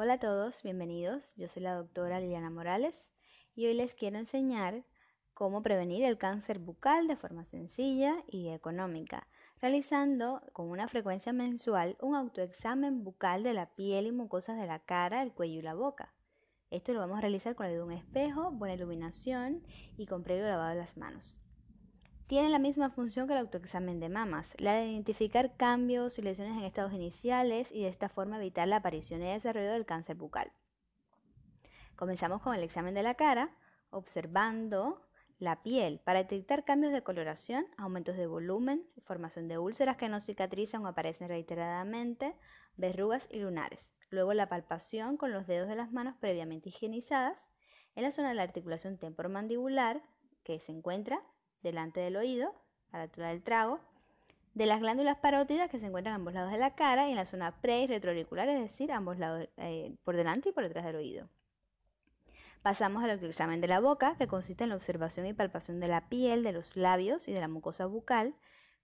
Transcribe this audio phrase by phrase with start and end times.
[0.00, 1.34] Hola a todos, bienvenidos.
[1.34, 3.10] Yo soy la doctora Liliana Morales
[3.56, 4.84] y hoy les quiero enseñar
[5.34, 9.26] cómo prevenir el cáncer bucal de forma sencilla y económica,
[9.60, 14.78] realizando con una frecuencia mensual un autoexamen bucal de la piel y mucosas de la
[14.78, 16.14] cara, el cuello y la boca.
[16.70, 19.64] Esto lo vamos a realizar con ayuda de un espejo, buena iluminación
[19.96, 21.40] y con previo lavado de las manos
[22.28, 26.58] tiene la misma función que el autoexamen de mamas, la de identificar cambios y lesiones
[26.58, 30.52] en estados iniciales y de esta forma evitar la aparición y desarrollo del cáncer bucal.
[31.96, 33.56] Comenzamos con el examen de la cara,
[33.88, 40.10] observando la piel para detectar cambios de coloración, aumentos de volumen, formación de úlceras que
[40.10, 42.36] no cicatrizan o aparecen reiteradamente,
[42.76, 43.90] verrugas y lunares.
[44.10, 47.38] Luego la palpación con los dedos de las manos previamente higienizadas
[47.94, 50.02] en la zona de la articulación temporomandibular
[50.44, 51.22] que se encuentra
[51.62, 52.54] delante del oído,
[52.92, 53.80] a la altura del trago,
[54.54, 57.16] de las glándulas parótidas que se encuentran a ambos lados de la cara y en
[57.16, 60.84] la zona pre y retroauricular, es decir, ambos lados, eh, por delante y por detrás
[60.84, 61.28] del oído.
[62.62, 66.08] Pasamos al examen de la boca, que consiste en la observación y palpación de la
[66.08, 68.34] piel, de los labios y de la mucosa bucal,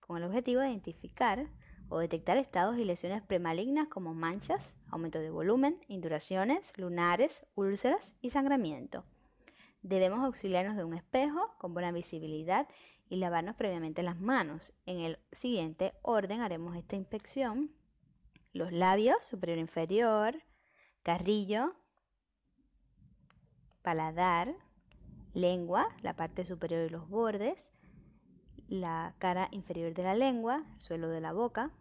[0.01, 1.49] con el objetivo de identificar
[1.89, 8.31] o detectar estados y lesiones premalignas como manchas, aumento de volumen, induraciones, lunares, úlceras y
[8.31, 9.05] sangramiento.
[9.85, 12.67] Debemos auxiliarnos de un espejo con buena visibilidad
[13.11, 14.73] y lavarnos previamente las manos.
[14.87, 17.71] En el siguiente orden haremos esta inspección.
[18.55, 20.43] Los labios, superior e inferior,
[21.03, 21.75] carrillo,
[23.83, 24.55] paladar,
[25.35, 27.71] lengua, la parte superior y los bordes,
[28.69, 31.73] la cara inferior de la lengua, el suelo de la boca,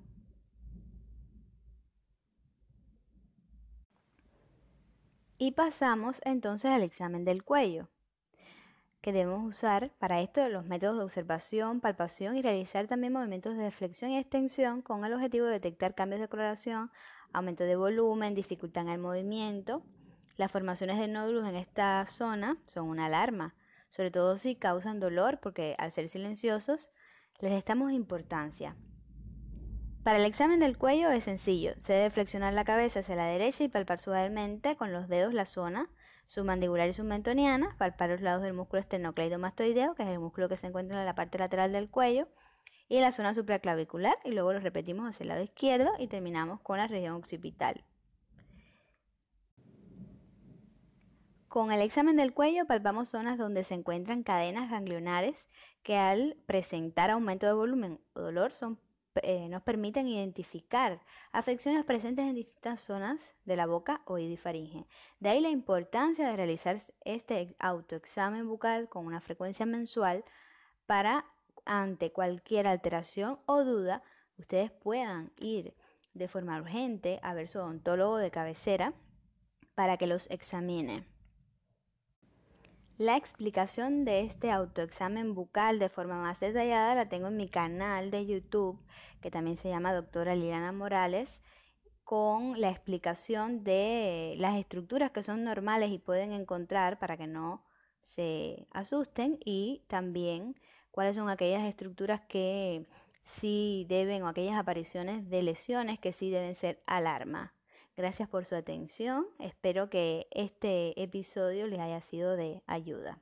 [5.39, 7.89] Y pasamos entonces al examen del cuello
[9.03, 13.69] que debemos usar para esto los métodos de observación, palpación y realizar también movimientos de
[13.69, 16.89] flexión y extensión con el objetivo de detectar cambios de coloración,
[17.33, 19.83] aumento de volumen, dificultad en el movimiento.
[20.37, 23.55] Las formaciones de nódulos en esta zona son una alarma,
[23.89, 26.89] sobre todo si causan dolor porque al ser silenciosos
[27.41, 28.77] les restamos importancia.
[30.05, 33.65] Para el examen del cuello es sencillo, se debe flexionar la cabeza hacia la derecha
[33.65, 35.89] y palpar suavemente con los dedos la zona
[36.27, 40.67] submandibular y submentoniana, palpar los lados del músculo esternocleidomastoideo, que es el músculo que se
[40.67, 42.27] encuentra en la parte lateral del cuello,
[42.89, 46.77] y la zona supraclavicular, y luego lo repetimos hacia el lado izquierdo y terminamos con
[46.77, 47.83] la región occipital.
[51.47, 55.47] Con el examen del cuello palpamos zonas donde se encuentran cadenas ganglionares
[55.83, 58.79] que al presentar aumento de volumen o dolor son
[59.21, 60.99] eh, nos permiten identificar
[61.31, 64.87] afecciones presentes en distintas zonas de la boca, oído y faringe.
[65.19, 70.23] De ahí la importancia de realizar este autoexamen bucal con una frecuencia mensual
[70.85, 71.25] para
[71.65, 74.03] ante cualquier alteración o duda
[74.37, 75.75] ustedes puedan ir
[76.13, 78.93] de forma urgente a ver su odontólogo de cabecera
[79.75, 81.12] para que los examine.
[82.99, 88.11] La explicación de este autoexamen bucal de forma más detallada la tengo en mi canal
[88.11, 88.79] de YouTube,
[89.19, 91.41] que también se llama Doctora Liliana Morales,
[92.03, 97.65] con la explicación de las estructuras que son normales y pueden encontrar para que no
[98.01, 100.55] se asusten y también
[100.91, 102.85] cuáles son aquellas estructuras que
[103.23, 107.52] sí deben o aquellas apariciones de lesiones que sí deben ser alarma.
[107.95, 109.27] Gracias por su atención.
[109.37, 113.21] Espero que este episodio les haya sido de ayuda.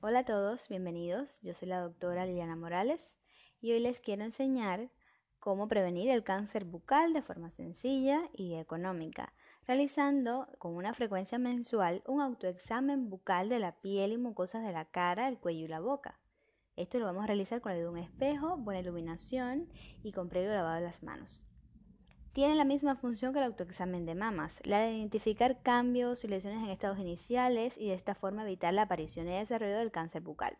[0.00, 1.40] Hola a todos, bienvenidos.
[1.42, 3.16] Yo soy la doctora Liliana Morales
[3.60, 4.90] y hoy les quiero enseñar
[5.40, 9.32] cómo prevenir el cáncer bucal de forma sencilla y económica,
[9.66, 14.84] realizando con una frecuencia mensual un autoexamen bucal de la piel y mucosas de la
[14.84, 16.20] cara, el cuello y la boca.
[16.76, 19.68] Esto lo vamos a realizar con ayuda de un espejo, buena iluminación
[20.04, 21.44] y con previo lavado de las manos
[22.36, 26.62] tiene la misma función que el autoexamen de mamas, la de identificar cambios y lesiones
[26.62, 30.58] en estados iniciales y de esta forma evitar la aparición y desarrollo del cáncer bucal.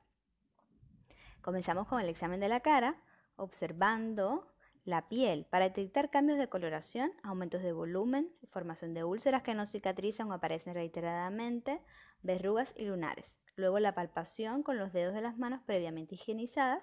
[1.43, 2.97] Comenzamos con el examen de la cara,
[3.37, 4.51] observando
[4.87, 9.67] la piel para detectar cambios de coloración, aumentos de volumen, formación de úlceras que no
[9.67, 11.83] cicatrizan o aparecen reiteradamente,
[12.23, 13.37] verrugas y lunares.
[13.55, 16.83] Luego la palpación con los dedos de las manos previamente higienizadas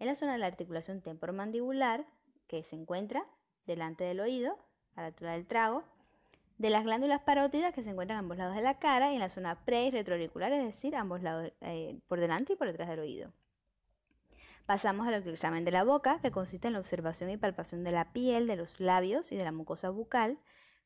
[0.00, 2.04] en la zona de la articulación temporomandibular
[2.48, 3.24] que se encuentra
[3.66, 4.58] delante del oído,
[4.96, 5.84] a la altura del trago,
[6.58, 9.20] de las glándulas parótidas que se encuentran a ambos lados de la cara y en
[9.20, 12.88] la zona pre y retroauricular, es decir, ambos lados, eh, por delante y por detrás
[12.88, 13.32] del oído.
[14.66, 18.12] Pasamos al examen de la boca, que consiste en la observación y palpación de la
[18.12, 20.38] piel, de los labios y de la mucosa bucal,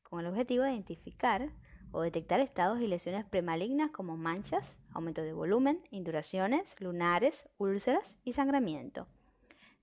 [0.03, 1.49] con el objetivo de identificar
[1.91, 8.33] o detectar estados y lesiones premalignas como manchas, aumento de volumen, induraciones, lunares, úlceras y
[8.33, 9.07] sangramiento.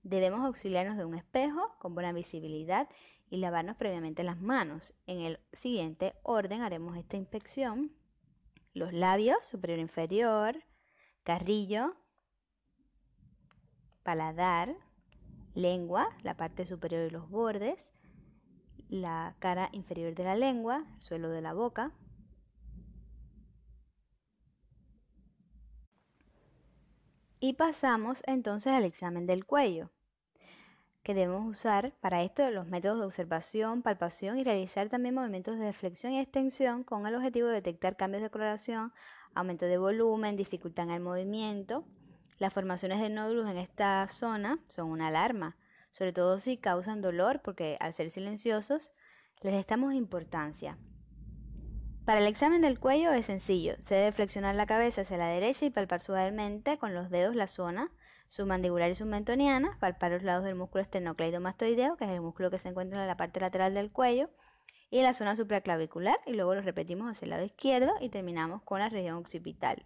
[0.03, 2.87] Debemos auxiliarnos de un espejo con buena visibilidad
[3.29, 4.93] y lavarnos previamente las manos.
[5.05, 7.91] En el siguiente orden haremos esta inspección.
[8.73, 10.63] Los labios, superior e inferior,
[11.23, 11.95] carrillo,
[14.03, 14.75] paladar,
[15.53, 17.91] lengua, la parte superior y los bordes,
[18.87, 21.91] la cara inferior de la lengua, el suelo de la boca.
[27.39, 29.91] Y pasamos entonces al examen del cuello
[31.07, 35.71] que debemos usar para esto los métodos de observación, palpación y realizar también movimientos de
[35.71, 38.91] flexión y extensión con el objetivo de detectar cambios de coloración,
[39.33, 41.85] aumento de volumen, dificultad en el movimiento.
[42.39, 45.55] Las formaciones de nódulos en esta zona son una alarma,
[45.91, 48.91] sobre todo si causan dolor porque al ser silenciosos
[49.39, 50.77] les restamos importancia.
[52.07, 55.65] Para el examen del cuello es sencillo, se debe flexionar la cabeza hacia la derecha
[55.65, 57.91] y palpar suavemente con los dedos la zona
[58.29, 62.69] submandibular y submentoniana, palpar los lados del músculo esternocleidomastoideo, que es el músculo que se
[62.69, 64.29] encuentra en la parte lateral del cuello,
[64.89, 68.79] y la zona supraclavicular, y luego lo repetimos hacia el lado izquierdo y terminamos con
[68.79, 69.85] la región occipital.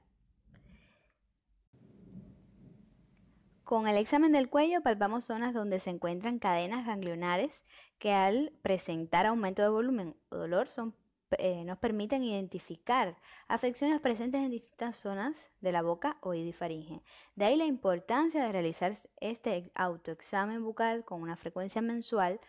[3.64, 7.64] Con el examen del cuello palpamos zonas donde se encuentran cadenas ganglionares
[7.98, 10.94] que al presentar aumento de volumen o dolor son
[11.38, 13.18] eh, nos permiten identificar
[13.48, 17.02] afecciones presentes en distintas zonas de la boca, oído y faringe.
[17.36, 22.40] De ahí la importancia de realizar este autoexamen bucal con una frecuencia mensual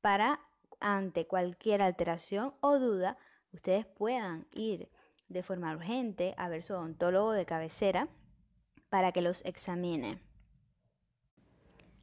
[0.00, 0.40] para
[0.80, 3.18] ante cualquier alteración o duda
[3.52, 4.88] ustedes puedan ir
[5.28, 8.08] de forma urgente a ver su odontólogo de cabecera
[8.88, 10.29] para que los examine.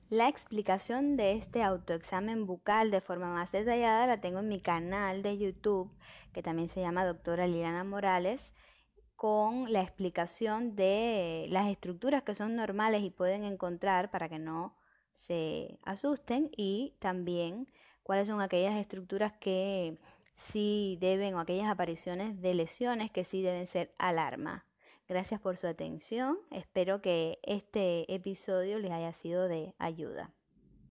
[0.09, 5.21] La explicación de este autoexamen bucal de forma más detallada la tengo en mi canal
[5.21, 5.91] de YouTube,
[6.31, 8.53] que también se llama Doctora Liliana Morales,
[9.17, 14.77] con la explicación de las estructuras que son normales y pueden encontrar para que no
[15.11, 17.67] se asusten y también
[18.03, 19.97] cuáles son aquellas estructuras que
[20.37, 24.66] sí deben o aquellas apariciones de lesiones que sí deben ser alarma.
[25.07, 26.37] Gracias por su atención.
[26.51, 30.33] Espero que este episodio les haya sido de ayuda.